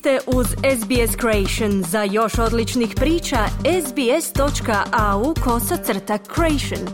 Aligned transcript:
ste 0.00 0.18
uz 0.26 0.46
SBS 0.46 1.16
Creation. 1.20 1.82
Za 1.82 2.02
još 2.02 2.38
odličnih 2.38 2.92
priča, 2.96 3.38
sbs.au 3.86 5.34
kosacrta 5.44 6.18
creation. 6.34 6.88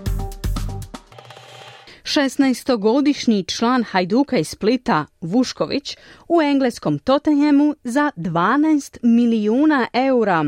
16-godišnji 2.03 3.49
član 3.49 3.85
Hajduka 3.85 4.39
iz 4.39 4.49
Splita, 4.49 5.07
Vušković, 5.21 5.97
u 6.29 6.43
engleskom 6.43 6.99
Tottenhamu 6.99 7.75
za 7.85 8.11
12 8.17 8.99
milijuna 9.03 9.87
eura. 9.93 10.45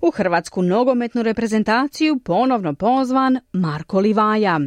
U 0.00 0.10
hrvatsku 0.10 0.62
nogometnu 0.62 1.22
reprezentaciju 1.22 2.18
ponovno 2.18 2.74
pozvan 2.74 3.40
Marko 3.52 4.00
Livaja. 4.00 4.60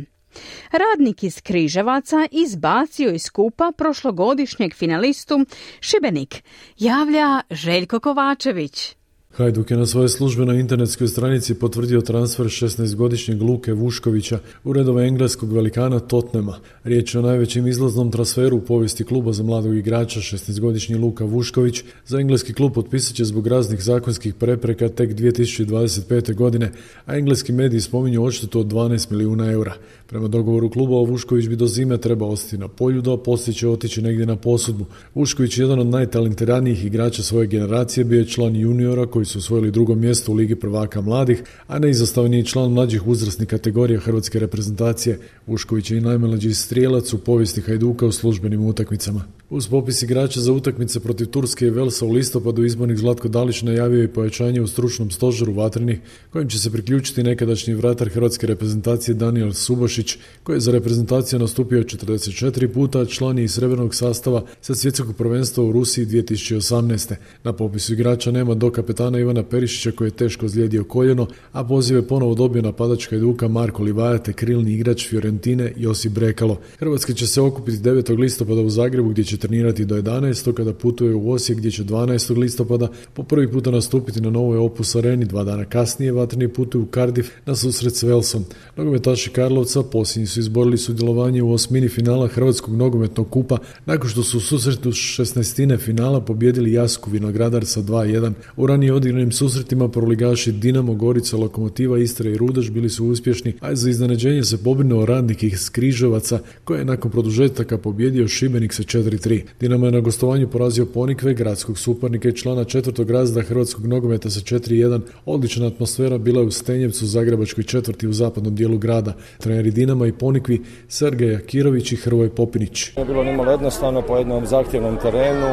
Radnik 0.72 1.24
iz 1.24 1.42
Križevaca 1.42 2.28
izbacio 2.32 3.10
iz 3.10 3.24
skupa 3.24 3.72
prošlogodišnjeg 3.78 4.76
finalistu 4.76 5.46
Šibenik, 5.80 6.44
javlja 6.78 7.42
Željko 7.52 8.00
Kovačević. 8.00 8.97
Hajduk 9.38 9.72
je 9.72 9.78
na 9.78 9.86
svojoj 9.86 10.10
službenoj 10.10 10.60
internetskoj 10.60 11.08
stranici 11.08 11.54
potvrdio 11.54 12.02
transfer 12.02 12.46
16-godišnjeg 12.46 13.42
Luke 13.42 13.74
Vuškovića 13.74 14.40
u 14.64 14.74
redove 14.74 15.08
engleskog 15.08 15.54
velikana 15.54 16.00
Totnema. 16.00 16.58
Riječ 16.84 17.16
je 17.16 17.20
o 17.20 17.22
najvećem 17.22 17.68
izlaznom 17.68 18.12
transferu 18.12 18.58
u 18.58 18.62
povijesti 18.62 19.04
kluba 19.04 19.34
za 19.34 19.44
mladog 19.44 19.78
igrača 19.78 20.20
16-godišnji 20.20 21.00
Luka 21.00 21.26
Vušković. 21.26 21.84
Za 22.06 22.20
engleski 22.20 22.54
klub 22.54 22.74
potpisat 22.74 23.16
će 23.16 23.26
zbog 23.26 23.48
raznih 23.48 23.84
zakonskih 23.84 24.34
prepreka 24.34 24.90
tek 24.90 25.10
2025. 25.10 26.36
godine, 26.36 26.72
a 27.06 27.18
engleski 27.18 27.52
mediji 27.52 27.82
spominju 27.82 28.24
odštetu 28.24 28.60
od 28.60 28.66
12 28.66 29.12
milijuna 29.12 29.52
eura. 29.52 29.74
Prema 30.08 30.28
dogovoru 30.28 30.70
kluba 30.70 30.96
Vušković 30.96 31.48
bi 31.48 31.56
do 31.56 31.68
zime 31.68 31.98
trebao 31.98 32.30
ostati 32.30 32.58
na 32.58 32.68
polju, 32.68 33.02
da 33.02 33.18
poslije 33.18 33.54
će 33.54 33.68
otići 33.68 34.02
negdje 34.02 34.26
na 34.26 34.36
posudbu. 34.36 34.86
Vušković 35.16 35.58
je 35.58 35.64
jedan 35.64 35.80
od 35.80 35.88
najtalentiranijih 35.88 36.86
igrača 36.86 37.24
svoje 37.24 37.48
generacije, 37.48 38.04
bio 38.04 38.20
je 38.20 38.28
član 38.28 38.56
juniora 38.56 39.06
koji 39.06 39.27
su 39.28 39.40
osvojili 39.40 39.72
drugo 39.72 39.96
mjesto 39.96 40.32
u 40.32 40.36
Ligi 40.36 40.56
prvaka 40.56 41.02
mladih, 41.02 41.44
a 41.68 41.80
neizostavni 41.80 42.46
član 42.46 42.72
mlađih 42.72 43.08
uzrasnih 43.08 43.48
kategorija 43.48 44.00
hrvatske 44.00 44.40
reprezentacije. 44.40 45.20
Ušković 45.48 45.92
je 45.92 45.98
i 45.98 46.02
najmlađi 46.02 46.54
strijelac 46.54 47.14
u 47.14 47.18
povijesti 47.18 47.62
Hajduka 47.62 48.06
u 48.06 48.12
službenim 48.12 48.66
utakmicama. 48.66 49.26
Uz 49.50 49.68
popis 49.68 50.02
igrača 50.04 50.42
za 50.42 50.52
utakmice 50.52 51.00
protiv 51.00 51.26
Turske 51.26 51.66
i 51.66 51.70
Velsa 51.70 52.06
u 52.06 52.12
listopadu 52.12 52.66
izbornik 52.66 52.98
Zlatko 52.98 53.28
Dalić 53.28 53.62
najavio 53.62 54.04
i 54.04 54.08
pojačanje 54.08 54.62
u 54.62 54.68
stručnom 54.68 55.12
stožeru 55.12 55.54
vatrenih 55.54 56.00
kojim 56.30 56.50
će 56.50 56.60
se 56.60 56.72
priključiti 56.72 57.24
nekadašnji 57.24 57.74
vratar 57.74 58.10
hrvatske 58.10 58.48
reprezentacije 58.48 59.16
Daniel 59.16 59.54
Subošić 59.54 60.18
koji 60.44 60.56
je 60.56 60.60
za 60.60 60.72
reprezentaciju 60.72 61.40
nastupio 61.40 61.84
44 61.84 62.74
puta, 62.74 63.06
član 63.06 63.40
iz 63.40 63.54
srebrnog 63.54 63.96
sastava 63.96 64.44
sa 64.62 64.76
svjetskog 64.76 65.16
prvenstva 65.16 65.64
u 65.64 65.72
Rusiji 65.72 66.06
2018. 66.06 67.16
Na 67.44 67.54
popisu 67.54 67.94
igrača 67.94 68.32
nema 68.32 68.54
do 68.54 68.72
kapetana 68.72 69.20
Ivana 69.20 69.44
Perišića 69.44 69.92
koji 69.92 70.08
je 70.08 70.12
teško 70.12 70.46
ozlijedio 70.46 70.84
koljeno, 70.84 71.28
a 71.52 71.64
pozive 71.64 72.08
ponovo 72.08 72.36
dobio 72.36 72.62
napadačka 72.62 73.16
eduka 73.16 73.48
Marko 73.48 73.84
Livaja 73.84 74.18
te 74.18 74.34
krilni 74.34 74.74
igrač 74.74 75.10
Fiorentine 75.10 75.74
Josip 75.78 76.12
Brekalo. 76.12 76.60
Hrvatski 76.80 77.14
će 77.14 77.28
se 77.28 77.42
okupiti 77.42 77.78
9. 77.78 78.20
listopada 78.20 78.62
u 78.62 78.70
Zagrebu 78.70 79.10
gdje 79.10 79.24
će 79.24 79.37
trenirati 79.38 79.86
do 79.86 79.96
11. 79.96 80.54
kada 80.54 80.74
putuje 80.74 81.16
u 81.16 81.32
Osijek 81.32 81.60
gdje 81.60 81.72
će 81.72 81.84
12. 81.84 82.38
listopada 82.38 82.88
po 83.14 83.24
prvi 83.24 83.52
puta 83.52 83.72
nastupiti 83.72 84.22
na 84.22 84.30
novoj 84.30 84.58
Opus 84.58 84.96
areni. 84.96 85.26
Dva 85.26 85.44
dana 85.44 85.66
kasnije 85.66 86.12
vatreni 86.12 86.48
putuju 86.48 86.84
u 86.84 86.88
Cardiff 86.94 87.30
na 87.46 87.56
susret 87.56 87.96
s 87.96 88.04
Velsom. 88.04 88.46
Nogometaši 88.76 89.30
Karlovca 89.30 89.84
posljednji 89.84 90.28
su 90.28 90.40
izborili 90.40 90.78
sudjelovanje 90.78 91.44
u 91.44 91.52
osmini 91.52 91.90
finala 91.90 92.28
Hrvatskog 92.28 92.76
nogometnog 92.76 93.30
kupa 93.30 93.58
nakon 93.86 94.10
što 94.10 94.24
su 94.24 94.38
u 94.38 94.42
susretu 94.42 94.92
16. 94.92 95.78
finala 95.80 96.22
pobjedili 96.22 96.74
Jasku 96.74 97.10
Vinogradar 97.10 97.66
sa 97.66 97.82
2-1. 97.82 98.34
U 98.58 98.68
ranije 98.68 98.94
odigranim 98.94 99.32
susretima 99.32 99.90
proligaši 99.90 100.52
Dinamo, 100.52 100.94
Gorica, 100.94 101.38
Lokomotiva, 101.38 102.00
Istra 102.00 102.30
i 102.30 102.38
Rudaš 102.38 102.70
bili 102.70 102.90
su 102.90 103.06
uspješni, 103.06 103.54
a 103.60 103.76
za 103.76 103.90
iznenađenje 103.90 104.44
se 104.44 104.58
pobrinuo 104.58 105.06
radnik 105.06 105.44
iz 105.44 105.70
Križevaca 105.70 106.40
koji 106.64 106.80
je 106.80 106.86
nakon 106.86 107.12
produžetaka 107.12 107.78
pobjedio 107.78 108.28
Šibenik 108.28 108.74
sa 108.74 108.84
4 108.84 109.20
3. 109.28 109.42
Dinamo 109.60 109.86
je 109.86 109.92
na 109.92 110.00
gostovanju 110.00 110.48
porazio 110.48 110.86
Ponikve, 110.86 111.34
gradskog 111.34 111.78
suparnika 111.78 112.30
i 112.30 112.36
člana 112.36 112.64
četvrtog 112.64 113.12
razda 113.12 113.42
hrvatskog 113.42 113.86
nogometa 113.86 114.30
sa 114.30 114.40
4-1. 114.40 115.00
Odlična 115.26 115.68
atmosfera 115.68 116.18
bila 116.18 116.42
je 116.42 116.48
u 116.48 116.52
Stenjevcu, 116.52 117.06
Zagrebačkoj 117.06 117.64
četvrti 117.64 118.08
u 118.08 118.14
zapadnom 118.14 118.56
dijelu 118.56 118.78
grada. 118.78 119.14
Treneri 119.38 119.72
Dinama 119.72 120.08
i 120.08 120.12
Ponikvi, 120.12 120.62
Sergej 120.88 121.36
Akirović 121.36 121.92
i 121.92 121.96
Hrvoje 121.96 122.30
Popinić. 122.30 122.98
Je 122.98 123.06
bilo 123.06 123.24
nimalo 123.24 123.52
jednostavno 123.52 124.02
po 124.02 124.18
jednom 124.18 124.46
zahtjevnom 124.46 124.98
terenu. 125.02 125.48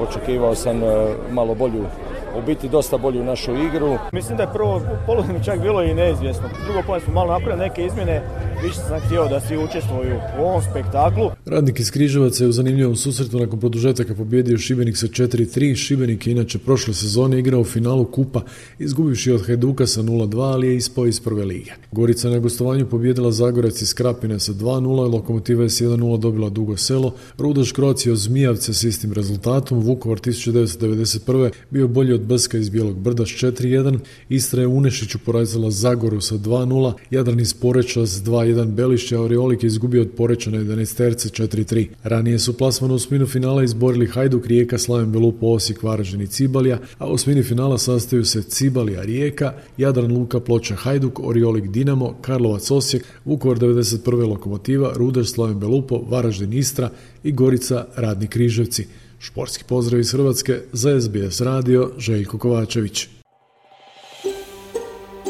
Očekivao 0.00 0.54
sam 0.54 0.82
e, 0.82 0.86
malo 1.32 1.54
bolju 1.54 1.84
u 2.38 2.42
biti 2.46 2.68
dosta 2.68 2.98
bolju 2.98 3.24
našu 3.24 3.52
igru. 3.56 3.98
Mislim 4.12 4.36
da 4.36 4.42
je 4.42 4.52
prvo 4.52 4.80
polovinu 5.06 5.44
čak 5.44 5.60
bilo 5.60 5.82
i 5.82 5.94
neizvjesno. 5.94 6.48
Drugo 6.64 6.82
polovinu 6.82 7.04
smo 7.04 7.14
malo 7.14 7.32
napravili 7.32 7.68
neke 7.68 7.84
izmjene, 7.86 8.22
više 8.62 8.76
sam 8.88 9.00
htio 9.00 9.28
da 9.28 9.40
svi 9.40 9.56
učestvuju 9.56 10.16
u 10.38 10.42
ovom 10.42 10.62
spektaklu. 10.70 11.30
Radnik 11.46 11.80
iz 11.80 11.90
Križevaca 11.90 12.44
je 12.44 12.48
u 12.48 12.52
zanimljivom 12.52 12.96
susretu 12.96 13.38
nakon 13.38 13.60
produžetaka 13.60 14.14
pobjedio 14.14 14.58
Šibenik 14.58 14.96
sa 14.96 15.06
4-3. 15.06 15.76
Šibenik 15.76 16.26
je 16.26 16.30
inače 16.30 16.58
prošle 16.58 16.94
sezone 16.94 17.38
igrao 17.38 17.60
u 17.60 17.64
finalu 17.64 18.04
Kupa, 18.04 18.42
izgubivši 18.78 19.32
od 19.32 19.46
Hajduka 19.46 19.86
sa 19.86 20.02
0-2, 20.02 20.40
ali 20.40 20.68
je 20.68 20.76
ispao 20.76 21.06
iz 21.06 21.20
prve 21.20 21.44
lige. 21.44 21.72
Gorica 21.92 22.30
na 22.30 22.38
gostovanju 22.38 22.86
pobjedila 22.86 23.32
Zagorac 23.32 23.82
iz 23.82 23.94
Krapine 23.94 24.40
sa 24.40 24.52
2-0, 24.52 25.12
Lokomotiva 25.12 25.62
je 25.62 25.70
s 25.70 25.80
1-0 25.80 26.18
dobila 26.18 26.48
Dugo 26.48 26.76
Selo, 26.76 27.14
Rudaš 27.38 27.72
Kroacija 27.72 28.12
od 28.12 28.18
Zmijavce 28.18 28.74
s 28.74 28.84
istim 28.84 29.12
rezultatom, 29.12 29.80
Vukovar 29.80 30.18
1991. 30.18 31.50
bio 31.70 31.88
bolji 31.88 32.12
od 32.12 32.20
Brska 32.20 32.58
iz 32.58 32.68
Bijelog 32.68 32.98
brda 32.98 33.26
s 33.26 33.28
4-1, 33.28 33.98
Istra 34.28 34.60
je 34.60 34.66
Unešiću 34.66 35.18
porazila 35.18 35.70
Zagoru 35.70 36.20
sa 36.20 36.34
2-0, 36.34 36.92
Jadran 37.10 37.40
iz 37.40 37.54
Poreča 37.54 38.06
s 38.06 38.22
2-1 38.48 38.70
Belišće, 38.70 39.16
a 39.16 39.20
Oriolik 39.20 39.62
je 39.62 39.66
izgubio 39.66 40.02
od 40.02 40.10
Poreča 40.16 40.50
na 40.50 40.58
11 40.58 40.96
terce 40.96 41.28
4-3. 41.28 41.88
Ranije 42.02 42.38
su 42.38 42.56
plasmano 42.56 42.94
u 42.94 42.98
sminu 42.98 43.26
finala 43.26 43.64
izborili 43.64 44.06
Hajduk, 44.06 44.46
Rijeka, 44.46 44.78
Slaven 44.78 45.12
Belupo, 45.12 45.46
Osijek, 45.46 45.82
Varaždin 45.82 46.20
i 46.20 46.26
Cibalija, 46.26 46.78
a 46.98 47.06
u 47.06 47.18
smini 47.18 47.42
finala 47.42 47.78
sastaju 47.78 48.24
se 48.24 48.42
Cibalija, 48.42 49.02
Rijeka, 49.02 49.52
Jadran 49.76 50.12
Luka, 50.12 50.40
Ploča, 50.40 50.74
Hajduk, 50.74 51.20
Oriolik, 51.20 51.68
Dinamo, 51.68 52.14
Karlovac, 52.20 52.70
Osijek, 52.70 53.04
Vukovar 53.24 53.58
91. 53.58 54.28
Lokomotiva, 54.28 54.92
Ruder, 54.96 55.26
Slaven 55.26 55.58
Belupo, 55.58 56.04
Varaždin, 56.08 56.52
Istra 56.52 56.90
i 57.24 57.32
Gorica, 57.32 57.86
Radni 57.96 58.26
Križevci. 58.26 58.86
Športski 59.18 59.64
pozdrav 59.68 60.00
iz 60.00 60.12
Hrvatske 60.12 60.60
za 60.72 61.00
SBS 61.00 61.40
radio 61.40 61.90
Željko 61.98 62.38
Kovačević. 62.38 63.17